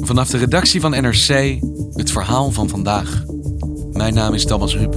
[0.00, 1.58] Vanaf de redactie van NRC
[1.94, 3.24] het verhaal van vandaag.
[3.92, 4.94] Mijn naam is Thomas Ruip.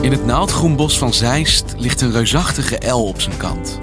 [0.00, 3.78] In het naaldgroenbos van Zeist ligt een reusachtige L op zijn kant.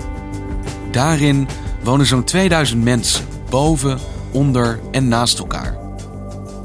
[0.91, 1.47] Daarin
[1.83, 3.99] wonen zo'n 2000 mensen, boven,
[4.31, 5.77] onder en naast elkaar.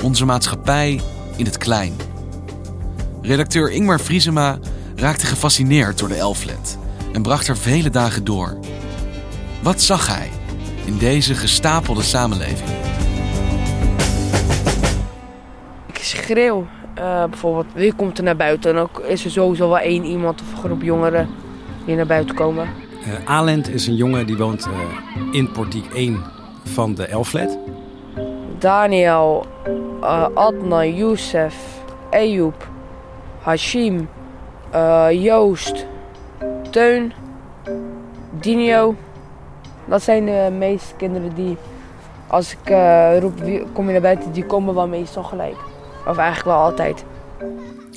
[0.02, 1.00] Onze maatschappij
[1.36, 1.92] in het klein.
[3.22, 4.58] Redacteur Ingmar Vriesema
[4.96, 6.78] raakte gefascineerd door de L-flat
[7.12, 8.58] en bracht er vele dagen door.
[9.62, 10.30] Wat zag hij
[10.84, 12.70] in deze gestapelde samenleving?
[15.86, 18.70] Ik schreeuw eh, bijvoorbeeld, wie komt er naar buiten?
[18.70, 21.28] En ook is er sowieso wel één iemand of een groep jongeren
[21.84, 22.69] die naar buiten komen.
[23.06, 24.72] Uh, Alend is een jongen die woont uh,
[25.33, 26.22] in portiek 1
[26.64, 27.58] van de Elflet.
[28.58, 29.47] Daniel,
[30.00, 31.55] uh, Adnan, Youssef,
[32.10, 32.69] Eyoub,
[33.41, 34.08] Hashim,
[35.10, 35.86] Joost,
[36.70, 37.12] Teun,
[38.41, 38.94] Dinio.
[39.92, 41.56] Dat zijn de meeste kinderen die,
[42.26, 42.74] als ik
[43.20, 45.56] roep, wie, kom je naar buiten, die komen wel meestal gelijk.
[46.06, 47.04] Of eigenlijk wel altijd.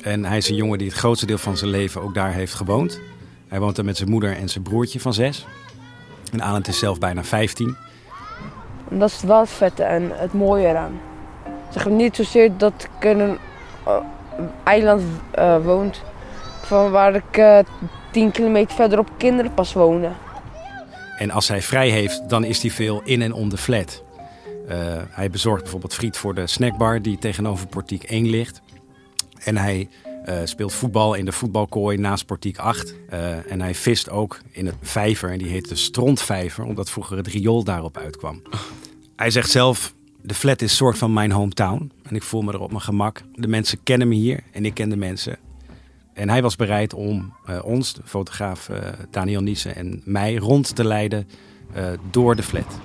[0.02, 2.54] En hij is een jongen die het grootste deel van zijn leven ook daar heeft
[2.54, 3.00] gewoond.
[3.48, 5.46] Hij woont daar met zijn moeder en zijn broertje van zes.
[6.32, 7.76] En Alend is zelf bijna 15.
[8.90, 11.00] En dat is wel het vette en het mooie eraan.
[11.70, 13.38] Zeg niet zozeer dat ik in een
[13.88, 13.96] uh,
[14.64, 15.02] eiland
[15.38, 15.92] uh, woon
[16.62, 17.58] van waar ik uh,
[18.10, 20.25] 10 kilometer verderop kinderen pas wonen.
[21.16, 24.02] En als hij vrij heeft, dan is hij veel in en om de flat.
[24.68, 28.60] Uh, hij bezorgt bijvoorbeeld friet voor de snackbar die tegenover portiek 1 ligt.
[29.44, 29.88] En hij
[30.28, 32.94] uh, speelt voetbal in de voetbalkooi naast portiek 8.
[33.12, 37.16] Uh, en hij vist ook in het vijver, en die heet de Strontvijver, omdat vroeger
[37.16, 38.42] het riool daarop uitkwam.
[39.16, 41.92] Hij zegt zelf, de flat is soort van mijn hometown.
[42.02, 43.22] En ik voel me er op mijn gemak.
[43.34, 45.38] De mensen kennen me hier en ik ken de mensen.
[46.16, 48.70] En hij was bereid om uh, ons, de fotograaf
[49.10, 51.28] Daniel Niesen en mij, rond te leiden
[52.10, 52.78] door de flat.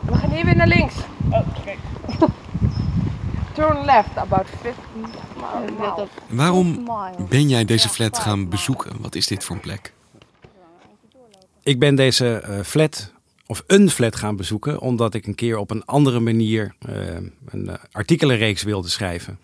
[0.00, 0.94] We gaan hier weer naar links.
[1.30, 1.74] Oh, oké.
[3.54, 4.84] Turn left, about 50
[5.78, 6.08] miles.
[6.28, 6.88] Waarom
[7.28, 9.00] ben jij deze flat gaan bezoeken?
[9.00, 9.92] Wat is dit voor een plek?
[11.62, 13.12] Ik ben deze uh, flat,
[13.46, 16.96] of een flat gaan bezoeken, omdat ik een keer op een andere manier uh,
[17.46, 19.38] een uh, artikelenreeks wilde schrijven.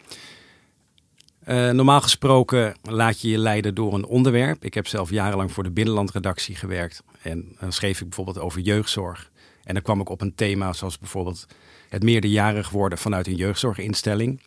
[1.48, 4.64] Uh, normaal gesproken laat je je leiden door een onderwerp.
[4.64, 7.02] Ik heb zelf jarenlang voor de binnenlandredactie gewerkt.
[7.22, 9.30] En dan schreef ik bijvoorbeeld over jeugdzorg.
[9.64, 11.46] En dan kwam ik op een thema zoals bijvoorbeeld
[11.88, 14.42] het meerderjarig worden vanuit een jeugdzorginstelling.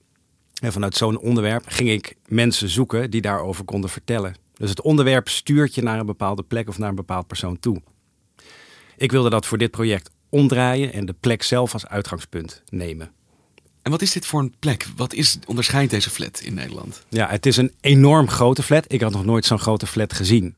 [0.62, 4.36] En vanuit zo'n onderwerp ging ik mensen zoeken die daarover konden vertellen.
[4.54, 7.82] Dus het onderwerp stuurt je naar een bepaalde plek of naar een bepaald persoon toe.
[8.98, 13.12] Ik wilde dat voor dit project omdraaien en de plek zelf als uitgangspunt nemen.
[13.82, 14.88] En wat is dit voor een plek?
[14.96, 17.06] Wat is, onderscheidt deze flat in Nederland?
[17.10, 18.86] Ja, het is een enorm grote flat.
[18.88, 20.56] Ik had nog nooit zo'n grote flat gezien.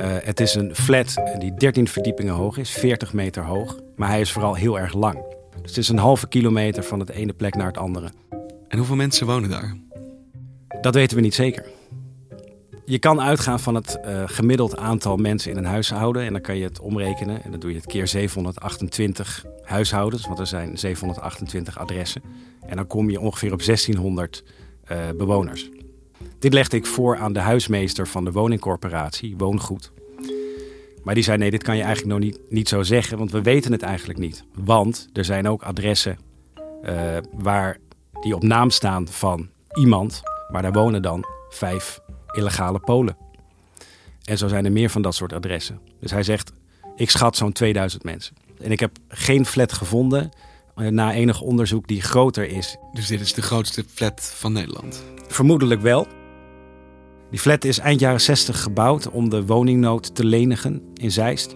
[0.00, 3.78] Uh, het is een flat die 13 verdiepingen hoog is, 40 meter hoog.
[3.96, 5.24] Maar hij is vooral heel erg lang.
[5.62, 8.10] Dus het is een halve kilometer van het ene plek naar het andere.
[8.68, 9.76] En hoeveel mensen wonen daar?
[10.80, 11.64] Dat weten we niet zeker.
[12.84, 16.22] Je kan uitgaan van het uh, gemiddeld aantal mensen in een huishouden.
[16.22, 17.42] En dan kan je het omrekenen.
[17.42, 20.26] En dan doe je het keer 728 huishoudens.
[20.26, 22.22] Want er zijn 728 adressen.
[22.66, 24.44] En dan kom je ongeveer op 1600
[24.92, 25.70] uh, bewoners.
[26.38, 29.92] Dit legde ik voor aan de huismeester van de woningcorporatie, Woongoed.
[31.02, 33.42] Maar die zei: nee, dit kan je eigenlijk nog niet, niet zo zeggen, want we
[33.42, 34.44] weten het eigenlijk niet.
[34.54, 36.18] Want er zijn ook adressen
[36.84, 37.76] uh, waar
[38.20, 43.16] die op naam staan van iemand, maar daar wonen dan vijf illegale Polen.
[44.24, 45.80] En zo zijn er meer van dat soort adressen.
[46.00, 46.52] Dus hij zegt:
[46.96, 48.34] ik schat zo'n 2000 mensen.
[48.60, 50.30] En ik heb geen flat gevonden
[50.74, 52.76] na enig onderzoek die groter is.
[52.92, 55.04] Dus dit is de grootste flat van Nederland?
[55.28, 56.06] Vermoedelijk wel.
[57.30, 61.54] Die flat is eind jaren 60 gebouwd om de woningnood te lenigen in Zeist.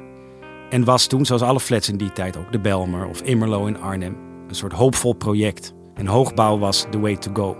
[0.70, 3.80] En was toen, zoals alle flats in die tijd, ook de Belmer of Immerlo in
[3.80, 4.16] Arnhem,
[4.48, 5.72] een soort hoopvol project.
[5.94, 7.56] En hoogbouw was the way to go.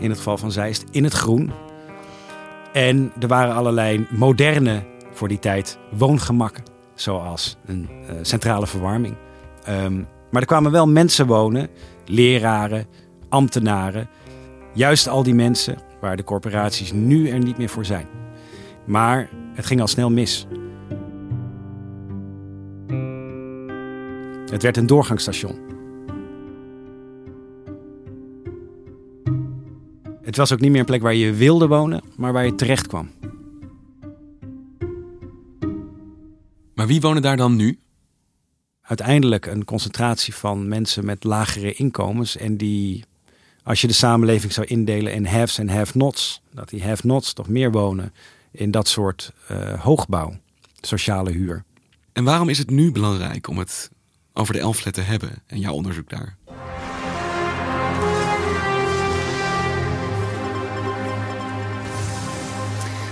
[0.00, 1.52] In het geval van Zeist in het groen.
[2.72, 4.82] En er waren allerlei moderne,
[5.12, 6.64] voor die tijd, woongemakken.
[6.94, 9.14] Zoals een uh, centrale verwarming.
[9.68, 11.68] Um, maar er kwamen wel mensen wonen,
[12.04, 12.86] leraren,
[13.28, 14.08] ambtenaren.
[14.74, 18.06] Juist al die mensen waar de corporaties nu er niet meer voor zijn.
[18.86, 20.46] Maar Het ging al snel mis.
[24.50, 25.58] Het werd een doorgangsstation.
[30.30, 32.86] Het was ook niet meer een plek waar je wilde wonen, maar waar je terecht
[32.86, 33.10] kwam.
[36.74, 37.78] Maar wie wonen daar dan nu?
[38.80, 43.04] Uiteindelijk een concentratie van mensen met lagere inkomens en die,
[43.62, 47.70] als je de samenleving zou indelen in haves en have-nots, dat die have-nots toch meer
[47.70, 48.12] wonen
[48.50, 50.38] in dat soort uh, hoogbouw,
[50.80, 51.64] sociale huur.
[52.12, 53.90] En waarom is het nu belangrijk om het
[54.32, 56.36] over de Elflet te hebben en jouw onderzoek daar?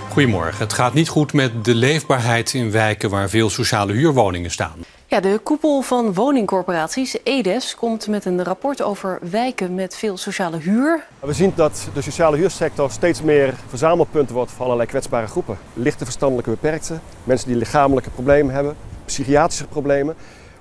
[0.09, 0.63] Goedemorgen.
[0.63, 4.75] Het gaat niet goed met de leefbaarheid in wijken waar veel sociale huurwoningen staan.
[5.07, 10.57] Ja, de koepel van woningcorporaties, EDES, komt met een rapport over wijken met veel sociale
[10.57, 11.05] huur.
[11.19, 15.57] We zien dat de sociale huursector steeds meer verzamelpunten wordt voor allerlei kwetsbare groepen.
[15.73, 18.75] Lichte verstandelijke beperkten, mensen die lichamelijke problemen hebben,
[19.05, 20.15] psychiatrische problemen.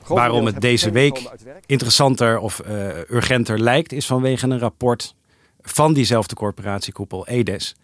[0.06, 1.30] Waarom het deze week
[1.66, 5.14] interessanter of uh, urgenter lijkt, is vanwege een rapport
[5.62, 7.74] van diezelfde corporatiekoepel, EDES.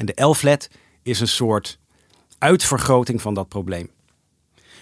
[0.00, 0.70] En de Elflet
[1.02, 1.78] is een soort
[2.38, 3.90] uitvergroting van dat probleem.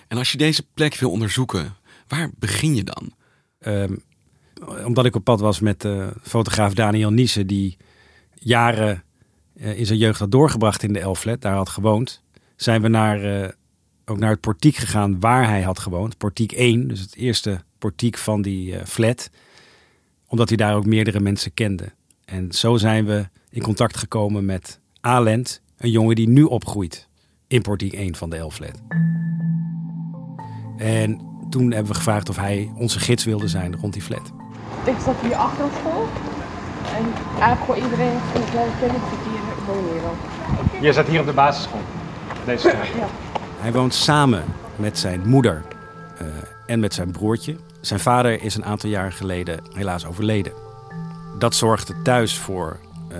[0.08, 1.76] En als je deze plek wil onderzoeken,
[2.08, 3.12] waar begin je dan?
[3.60, 4.02] Um,
[4.84, 7.76] omdat ik op pad was met uh, fotograaf Daniel Niese, die
[8.34, 9.04] jaren
[9.54, 12.22] uh, in zijn jeugd had doorgebracht in de Elflet, daar had gewoond,
[12.56, 13.48] zijn we naar, uh,
[14.04, 16.16] ook naar het portiek gegaan waar hij had gewoond.
[16.16, 19.30] Portiek 1, dus het eerste portiek van die flat,
[20.26, 21.92] omdat hij daar ook meerdere mensen kende.
[22.24, 27.08] En zo zijn we in contact gekomen met Alent, een jongen die nu opgroeit
[27.46, 28.82] in portiek 1 van de Elflet.
[30.76, 34.32] En toen hebben we gevraagd of hij onze gids wilde zijn rond die flat.
[34.84, 36.06] Ik zat hier achter op school.
[36.96, 41.26] En eigenlijk voor iedereen van het kleine ken ik hier wonen Je zat hier op
[41.26, 41.80] de basisschool?
[42.44, 42.86] Deze straat?
[42.86, 43.06] Ja.
[43.58, 44.44] Hij woont samen
[44.76, 45.64] met zijn moeder
[46.22, 46.26] uh,
[46.66, 47.56] en met zijn broertje.
[47.80, 50.52] Zijn vader is een aantal jaren geleden helaas overleden.
[51.38, 52.76] Dat zorgde thuis voor
[53.12, 53.18] uh,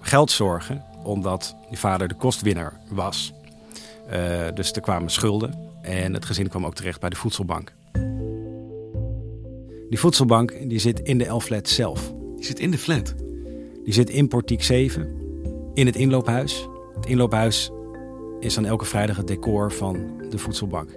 [0.00, 3.32] geldzorgen, omdat die vader de kostwinner was.
[4.12, 4.18] Uh,
[4.54, 5.70] dus er kwamen schulden.
[5.82, 7.72] En het gezin kwam ook terecht bij de voedselbank.
[9.88, 12.12] Die voedselbank die zit in de L-flat zelf.
[12.36, 13.14] Die zit in de flat?
[13.84, 15.08] Die zit in portiek 7,
[15.74, 16.68] in het inloophuis.
[16.94, 17.70] Het inloophuis
[18.40, 20.90] is dan elke vrijdag het decor van de voedselbank.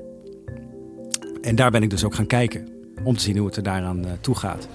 [1.42, 2.68] En daar ben ik dus ook gaan kijken,
[3.04, 4.68] om te zien hoe het er daaraan uh, toe gaat.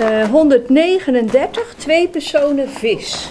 [0.00, 3.30] Uh, 139, twee personen vis.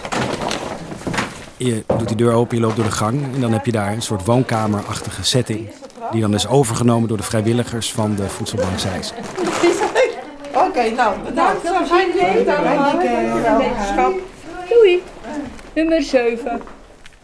[1.58, 3.92] Je doet die deur open, je loopt door de gang en dan heb je daar
[3.92, 5.70] een soort woonkamerachtige setting.
[6.10, 9.14] Die dan is overgenomen door de vrijwilligers van de voedselbank Zeist.
[10.54, 11.60] Oké, okay, nou bedankt.
[11.60, 12.44] Veel plezier.
[14.68, 15.02] Doei.
[15.74, 16.60] Nummer 7.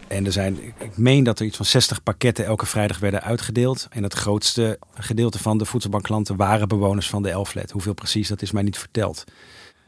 [0.08, 3.86] En er zijn, ik meen dat er iets van 60 pakketten elke vrijdag werden uitgedeeld.
[3.90, 7.70] En het grootste gedeelte van de voedselbankklanten waren bewoners van de Elflet.
[7.70, 9.24] Hoeveel precies, dat is mij niet verteld.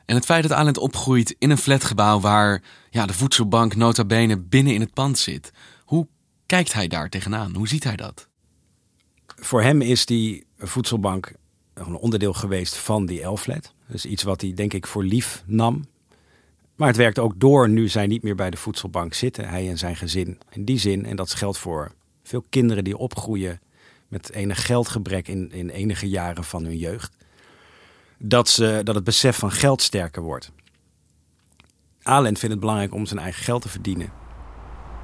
[0.06, 4.38] En het feit dat Alent opgroeit in een flatgebouw waar ja, de voedselbank nota bene
[4.38, 5.52] binnen in het pand zit.
[5.84, 6.06] Hoe
[6.46, 7.54] kijkt hij daar tegenaan?
[7.54, 8.28] Hoe ziet hij dat?
[9.26, 11.32] Voor hem is die voedselbank
[11.74, 13.72] een onderdeel geweest van die Elflet.
[13.86, 15.84] Dus iets wat hij denk ik voor lief nam.
[16.76, 19.78] Maar het werkt ook door nu zij niet meer bij de voedselbank zitten, hij en
[19.78, 20.38] zijn gezin.
[20.50, 21.92] In die zin, en dat geldt voor
[22.22, 23.60] veel kinderen die opgroeien
[24.08, 27.16] met enig geldgebrek in, in enige jaren van hun jeugd,
[28.18, 30.52] dat, ze, dat het besef van geld sterker wordt.
[32.02, 34.12] Alent vindt het belangrijk om zijn eigen geld te verdienen.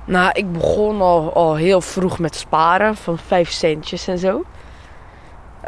[0.06, 4.44] Nou, ik begon al, al heel vroeg met sparen van 5 centjes en zo.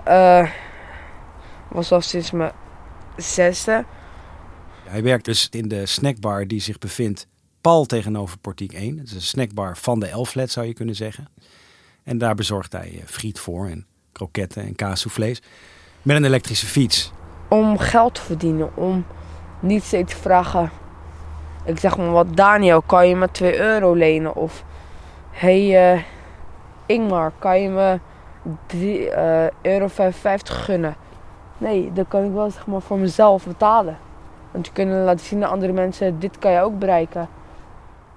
[0.08, 0.50] Uh,
[1.68, 2.52] was al sinds mijn
[3.16, 3.84] zesde.
[4.84, 7.26] Hij werkt dus in de snackbar die zich bevindt
[7.60, 8.98] pal tegenover Portiek 1.
[8.98, 11.28] Het is een snackbar van de Elflet zou je kunnen zeggen.
[12.02, 15.42] En daar bezorgt hij eh, friet voor en kroketten en kaassoufflés.
[16.02, 17.12] Met een elektrische fiets.
[17.54, 19.04] Om geld te verdienen, om
[19.60, 20.70] niet steeds te vragen
[21.64, 24.34] ik zeg maar wat, Daniel, kan je me 2 euro lenen?
[24.36, 24.64] Of,
[25.30, 26.02] hey uh,
[26.86, 28.00] Ingmar, kan je me
[28.66, 30.96] 3, uh, euro 55 gunnen?
[31.58, 33.98] Nee, dat kan ik wel zeg maar voor mezelf betalen.
[34.50, 37.28] Want je kunt laten zien aan andere mensen, dit kan je ook bereiken.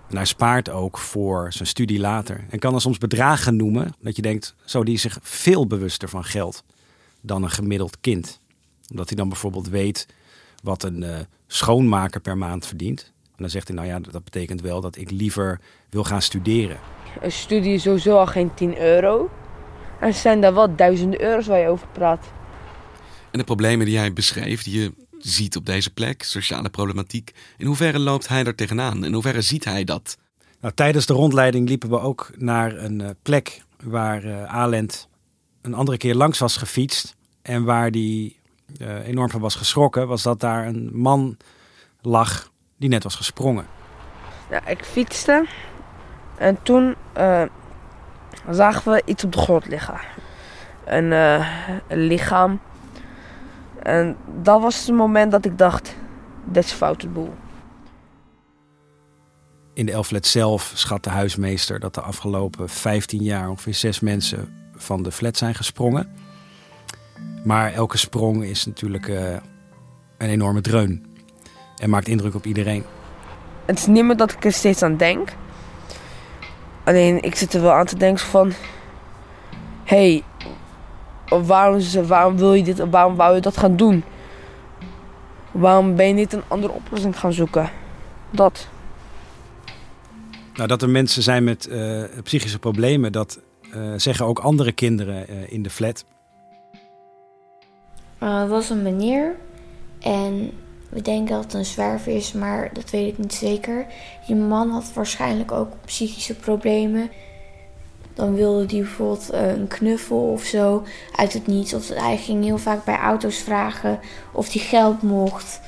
[0.10, 2.46] En hij spaart ook voor zijn studie later.
[2.50, 6.10] En kan dan soms bedragen noemen dat je denkt, zo die is zich veel bewuster
[6.10, 6.64] van geld
[7.22, 8.42] dan een gemiddeld kind.
[8.90, 10.08] Omdat hij dan bijvoorbeeld weet
[10.64, 13.12] wat een uh, schoonmaker per maand verdient.
[13.24, 16.80] En dan zegt hij, nou ja, dat betekent wel dat ik liever wil gaan studeren.
[17.22, 19.30] Een studie is sowieso al geen 10 euro.
[20.00, 22.26] En zijn daar wel duizenden euro's waar je over praat.
[23.32, 27.66] En de problemen die jij beschrijft, die je ziet op deze plek, sociale problematiek, in
[27.66, 29.06] hoeverre loopt hij er tegenaan?
[29.06, 30.18] In hoeverre ziet hij dat?
[30.62, 35.08] Nou, tijdens de rondleiding liepen we ook naar een uh, plek waar uh, Alend
[35.62, 37.16] een andere keer langs was gefietst.
[37.42, 38.37] En waar die
[39.04, 41.38] enorm van was geschrokken, was dat daar een man
[42.02, 43.66] lag die net was gesprongen.
[44.50, 45.46] Ja, ik fietste
[46.38, 46.96] en toen
[48.50, 50.00] zagen we iets op de grond liggen.
[50.86, 51.12] Een,
[51.88, 52.60] een lichaam.
[53.84, 55.96] En dat was het moment dat ik dacht,
[56.46, 57.34] dit is fout het boel.
[59.74, 64.70] In de Elflet zelf schat de huismeester dat de afgelopen 15 jaar ongeveer zes mensen
[64.76, 66.12] van de flat zijn gesprongen.
[67.44, 69.30] Maar elke sprong is natuurlijk uh,
[70.18, 71.06] een enorme dreun
[71.78, 72.84] en maakt indruk op iedereen.
[73.66, 75.30] Het is niet meer dat ik er steeds aan denk.
[76.84, 78.54] Alleen ik zit er wel aan te denken van...
[79.84, 80.24] Hé,
[81.30, 84.04] hey, waarom, waarom wil je dit waarom wou je dat gaan doen?
[85.52, 87.70] Waarom ben je niet een andere oplossing gaan zoeken?
[88.30, 88.68] Dat.
[90.54, 93.40] Nou, dat er mensen zijn met uh, psychische problemen, dat
[93.76, 96.06] uh, zeggen ook andere kinderen uh, in de flat.
[98.18, 99.36] Het was een meneer
[100.00, 100.52] en
[100.90, 103.86] we denken dat het een zwerver is, maar dat weet ik niet zeker.
[104.28, 107.10] Die man had waarschijnlijk ook psychische problemen.
[108.14, 110.84] Dan wilde hij bijvoorbeeld een knuffel of zo
[111.16, 111.74] uit het niets.
[111.74, 114.00] Of hij ging heel vaak bij auto's vragen
[114.32, 115.60] of hij geld mocht.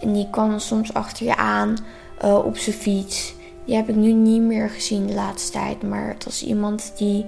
[0.00, 1.76] En die kwam soms achter je aan
[2.20, 3.34] op zijn fiets.
[3.64, 5.82] Die heb ik nu niet meer gezien de laatste tijd.
[5.82, 7.26] Maar het was iemand die,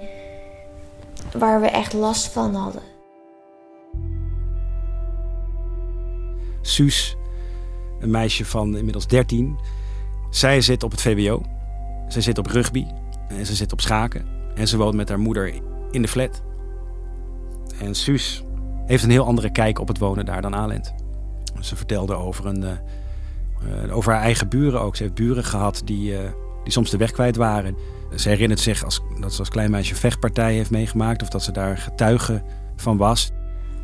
[1.32, 2.93] waar we echt last van hadden.
[6.66, 7.16] Suus,
[8.00, 9.58] een meisje van inmiddels 13.
[10.30, 11.42] Zij zit op het VWO.
[12.08, 12.86] Zij zit op rugby.
[13.28, 14.26] En ze zit op schaken.
[14.54, 15.54] En ze woont met haar moeder
[15.90, 16.42] in de flat.
[17.80, 18.44] En Suus
[18.86, 20.94] heeft een heel andere kijk op het wonen daar dan Alent.
[21.60, 22.70] Ze vertelde over een, uh,
[23.86, 24.96] uh, over haar eigen buren ook.
[24.96, 26.18] Ze heeft buren gehad die, uh,
[26.62, 27.76] die soms de weg kwijt waren.
[28.14, 31.52] Ze herinnert zich als, dat ze als klein meisje vechtpartijen heeft meegemaakt of dat ze
[31.52, 32.42] daar getuige
[32.76, 33.30] van was.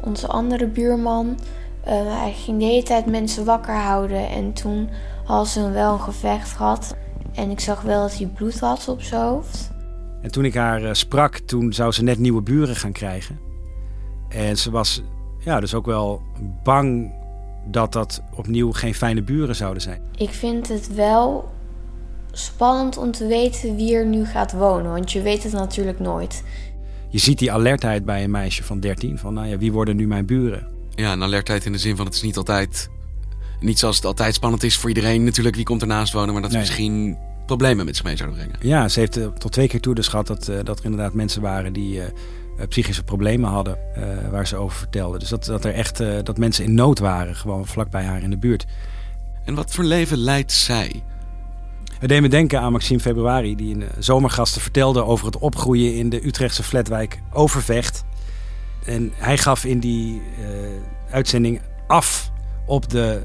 [0.01, 1.39] Onze andere buurman,
[1.85, 4.29] hij ging de hele tijd mensen wakker houden.
[4.29, 4.89] En toen
[5.25, 6.97] had ze wel een gevecht gehad.
[7.35, 9.71] En ik zag wel dat hij bloed had op zijn hoofd.
[10.23, 13.39] En toen ik haar sprak, toen zou ze net nieuwe buren gaan krijgen.
[14.29, 15.03] En ze was
[15.39, 16.23] ja, dus ook wel
[16.63, 17.13] bang
[17.67, 20.03] dat dat opnieuw geen fijne buren zouden zijn.
[20.17, 21.49] Ik vind het wel
[22.33, 26.45] spannend om te weten wie er nu gaat wonen, want je weet het natuurlijk nooit.
[27.09, 30.07] Je ziet die alertheid bij een meisje van 13, van nou ja, wie worden nu
[30.07, 30.69] mijn buren?
[31.01, 32.91] Ja, een alertheid in de zin van het is niet altijd,
[33.61, 36.51] niet zoals het altijd spannend is voor iedereen natuurlijk wie komt ernaast wonen, maar dat
[36.51, 36.61] nee.
[36.61, 38.57] misschien problemen met zich mee zouden brengen.
[38.61, 41.15] Ja, ze heeft uh, tot twee keer toe dus gehad dat, uh, dat er inderdaad
[41.15, 42.05] mensen waren die uh,
[42.69, 43.79] psychische problemen hadden
[44.31, 45.19] waar ze over vertelde.
[45.19, 48.31] Dus dat, dat er echt dat mensen in nood waren, gewoon vlak bij haar in
[48.31, 48.67] de buurt.
[49.45, 51.03] En wat voor leven leidt zij?
[51.99, 56.09] Het deed me denken aan Maxime Februari, die in zomergasten vertelde over het opgroeien in
[56.09, 58.05] de Utrechtse flatwijk Overvecht.
[58.85, 60.23] En hij gaf in die
[61.11, 62.31] uitzending af
[62.67, 63.23] op de,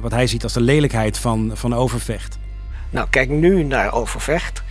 [0.00, 2.38] wat hij ziet als de lelijkheid van, van Overvecht.
[2.90, 4.62] Nou, kijk nu naar Overvecht.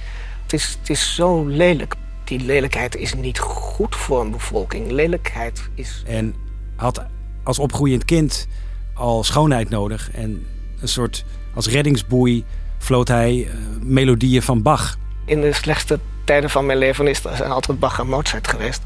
[0.43, 1.95] Het is, het is zo lelijk.
[2.23, 4.91] Die lelijkheid is niet goed voor een bevolking.
[4.91, 6.03] Lelijkheid is.
[6.05, 6.35] En
[6.75, 7.05] had
[7.43, 8.47] als opgroeiend kind
[8.93, 10.11] al schoonheid nodig.
[10.11, 10.47] En
[10.81, 12.45] een soort als reddingsboei
[12.77, 14.97] floot hij uh, melodieën van Bach.
[15.25, 18.81] In de slechtste tijden van mijn leven is er altijd Bach en Mozart geweest.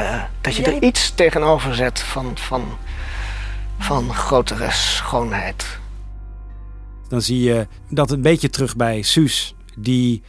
[0.00, 2.64] Uh, dat je er iets tegenover zet van, van,
[3.78, 5.78] van grotere schoonheid.
[7.08, 9.54] Dan zie je dat een beetje terug bij Suus.
[9.76, 10.22] Die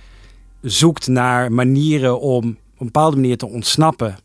[0.61, 4.15] zoekt naar manieren om op een bepaalde manier te ontsnappen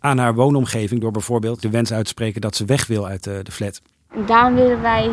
[0.00, 1.00] aan haar woonomgeving.
[1.00, 3.82] Door bijvoorbeeld de wens uit te spreken dat ze weg wil uit de, de flat.
[4.26, 5.10] Daarom willen wij,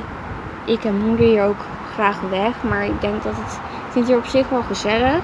[0.66, 2.64] ik en moeder hier ook graag weg.
[2.64, 5.24] Maar ik denk dat het, vind hier op zich wel gezellig.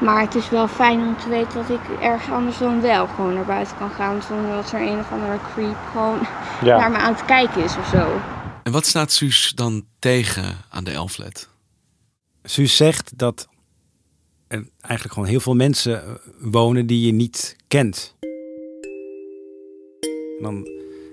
[0.00, 3.34] Maar het is wel fijn om te weten dat ik ergens anders dan wel gewoon
[3.34, 4.22] naar buiten kan gaan.
[4.22, 6.18] Zonder dat er een of andere creep gewoon
[6.68, 6.78] ja.
[6.78, 8.20] naar me aan het kijken is of zo.
[8.62, 11.48] En wat staat Suus dan tegen aan de Elflet?
[12.42, 13.48] Suus zegt dat
[14.48, 18.14] er eigenlijk gewoon heel veel mensen wonen die je niet kent.
[20.38, 20.68] En dan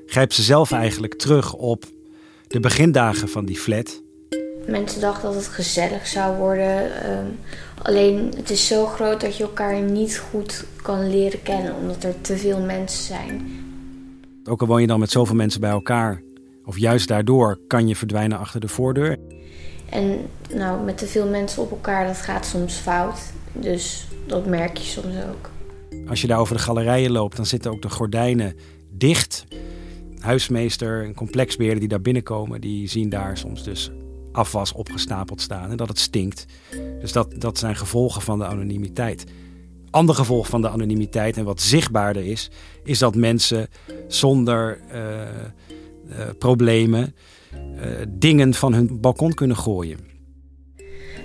[0.05, 1.85] grijpt ze zelf eigenlijk terug op
[2.47, 4.01] de begindagen van die flat.
[4.67, 7.09] Mensen dachten dat het gezellig zou worden.
[7.17, 7.39] Um,
[7.87, 12.21] alleen het is zo groot dat je elkaar niet goed kan leren kennen, omdat er
[12.21, 13.65] te veel mensen zijn.
[14.49, 16.21] Ook al woon je dan met zoveel mensen bij elkaar,
[16.65, 19.17] of juist daardoor kan je verdwijnen achter de voordeur.
[19.89, 20.19] En
[20.53, 23.19] nou, met te veel mensen op elkaar, dat gaat soms fout.
[23.53, 25.49] Dus dat merk je soms ook.
[26.09, 28.55] Als je daar over de galerijen loopt, dan zitten ook de gordijnen
[28.91, 29.45] dicht.
[30.19, 33.91] Huismeester en complexbeheerder die daar binnenkomen, die zien daar soms dus
[34.31, 36.45] afwas opgestapeld staan en dat het stinkt.
[37.01, 39.23] Dus dat, dat zijn gevolgen van de anonimiteit.
[39.89, 42.49] Ander gevolg van de anonimiteit en wat zichtbaarder is,
[42.83, 43.67] is dat mensen
[44.07, 45.01] zonder uh,
[46.09, 47.15] uh, problemen
[47.53, 49.99] uh, dingen van hun balkon kunnen gooien.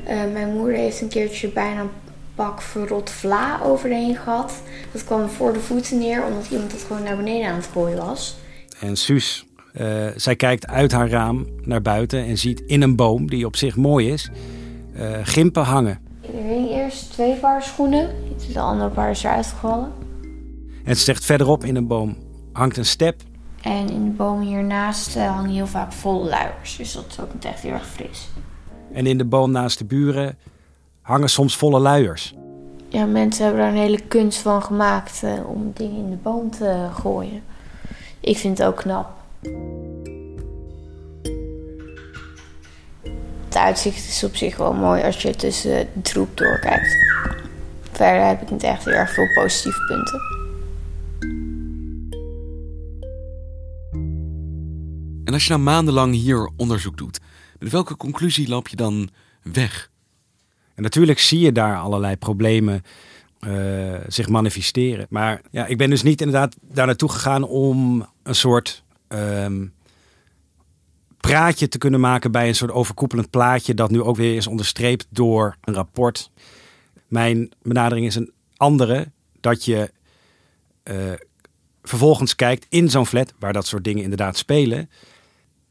[0.04, 1.90] mijn moeder heeft een keertje bijna een
[2.34, 4.62] pak verrot vla overheen gehad.
[4.92, 7.96] Dat kwam voor de voeten neer omdat iemand het gewoon naar beneden aan het gooien
[7.96, 8.36] was.
[8.80, 9.46] En Suus,
[9.80, 13.56] uh, zij kijkt uit haar raam naar buiten en ziet in een boom, die op
[13.56, 14.30] zich mooi is,
[14.96, 16.00] uh, gimpen hangen.
[16.22, 18.10] Er hing eerst twee paar schoenen,
[18.52, 19.92] de andere paar is eruit gevallen.
[20.84, 22.16] En ze zegt verderop in een boom
[22.52, 23.20] hangt een step.
[23.62, 27.34] En in de boom hiernaast uh, hangen heel vaak volle luiers, dus dat is ook
[27.34, 28.28] niet echt heel erg fris.
[28.92, 30.38] En in de boom naast de buren
[31.00, 32.34] hangen soms volle luiers.
[32.88, 36.88] Ja, mensen hebben daar een hele kunst van gemaakt om dingen in de boom te
[36.92, 37.42] gooien.
[38.20, 39.21] Ik vind het ook knap.
[43.44, 46.96] Het uitzicht is op zich wel mooi als je tussen de troep doorkijkt.
[47.92, 50.20] Verder heb ik niet echt heel erg veel positieve punten.
[55.24, 57.20] En als je nou maandenlang hier onderzoek doet,
[57.58, 59.10] met welke conclusie loop je dan
[59.42, 59.90] weg?
[60.74, 62.82] En natuurlijk zie je daar allerlei problemen
[63.40, 65.06] uh, zich manifesteren.
[65.08, 69.72] Maar ja, ik ben dus niet inderdaad daar naartoe gegaan om een soort um,
[71.20, 75.06] praatje te kunnen maken bij een soort overkoepelend plaatje dat nu ook weer is onderstreept
[75.10, 76.30] door een rapport.
[77.08, 79.90] Mijn benadering is een andere, dat je
[80.84, 81.12] uh,
[81.82, 84.90] vervolgens kijkt in zo'n flat waar dat soort dingen inderdaad spelen.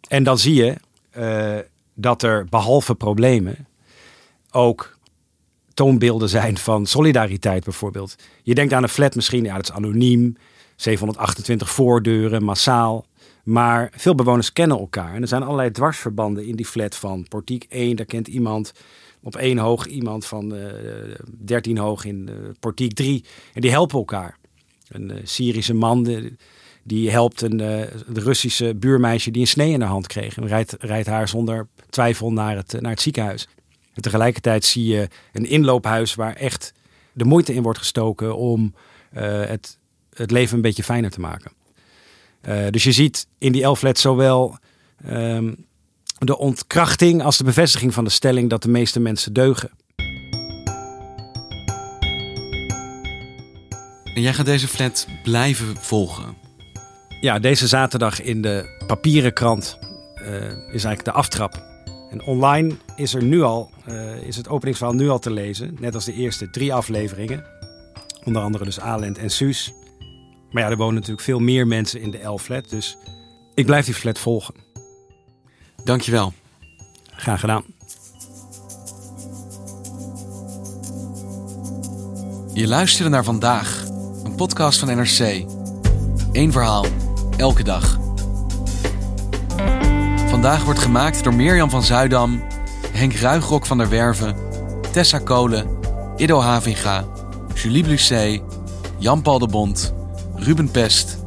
[0.08, 0.76] En dan zie je
[1.18, 1.60] uh,
[1.94, 3.68] dat er behalve problemen
[4.52, 4.98] ook
[5.74, 8.16] toonbeelden zijn van solidariteit bijvoorbeeld.
[8.44, 10.38] Je denkt aan een flat misschien, ja, dat is anoniem,
[10.76, 13.06] 728 voordeuren, massaal.
[13.44, 15.14] Maar veel bewoners kennen elkaar.
[15.14, 18.72] En er zijn allerlei dwarsverbanden in die flat van Portiek 1, daar kent iemand
[19.24, 20.66] op één hoog, iemand van uh,
[21.38, 23.24] 13 hoog in uh, Portiek 3.
[23.54, 24.38] En die helpen elkaar.
[24.88, 26.30] Een uh, Syrische man
[26.84, 30.38] die helpt een de Russische buurmeisje die een snee in haar hand kreeg.
[30.38, 30.48] En
[30.80, 33.48] rijdt, haar zonder twijfel naar het, naar het ziekenhuis.
[33.94, 36.74] En tegelijkertijd zie je een inloophuis waar echt
[37.14, 38.74] de moeite in wordt gestoken om
[39.14, 39.78] het,
[40.14, 41.52] het leven een beetje fijner te maken.
[42.48, 44.58] Uh, dus je ziet in die Elflet zowel
[45.10, 45.66] um,
[46.18, 49.72] de ontkrachting als de bevestiging van de stelling dat de meeste mensen deugen.
[54.14, 56.36] En jij gaat deze flat blijven volgen?
[57.22, 59.78] Ja, deze zaterdag in de papieren krant
[60.16, 61.64] uh, is eigenlijk de aftrap.
[62.10, 65.78] En online is er nu al, uh, is het openingsverhaal nu al te lezen.
[65.80, 67.46] Net als de eerste drie afleveringen.
[68.24, 69.74] Onder andere dus Alend en Suus.
[70.52, 72.70] Maar ja, er wonen natuurlijk veel meer mensen in de L-flat.
[72.70, 72.98] Dus
[73.54, 74.56] ik blijf die flat volgen.
[75.84, 76.34] Dankjewel.
[77.12, 77.64] Graag gedaan.
[82.54, 83.86] Je luisterde naar vandaag,
[84.24, 85.46] een podcast van NRC.
[86.32, 86.86] Eén verhaal,
[87.38, 88.00] elke dag.
[90.28, 92.44] Vandaag wordt gemaakt door Mirjam van Zuidam,
[92.92, 94.36] Henk Ruigrok van der Werven,
[94.92, 95.78] Tessa Kolen,
[96.16, 97.06] Ido Havinga,
[97.54, 98.42] Julie Blusset,
[98.98, 99.94] Jan-Paul de Bond,
[100.44, 101.18] Ruben Pest,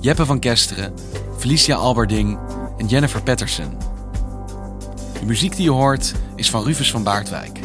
[0.00, 0.94] Jeppe van Kesteren,
[1.38, 2.38] Felicia Alberding
[2.78, 3.76] en Jennifer Patterson.
[5.20, 7.60] De muziek die je hoort is van Rufus van Baardwijk.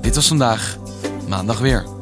[0.00, 0.78] Dit was vandaag,
[1.28, 2.01] maandag weer.